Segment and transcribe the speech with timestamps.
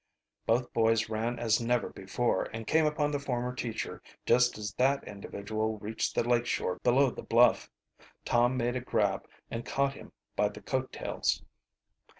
[0.47, 5.03] Both boys ran as never before, and came upon the former teacher just as that
[5.07, 7.69] individual reached the lake shore below the bluff.
[8.25, 11.43] Tom made a grab and caught him by the coat tails.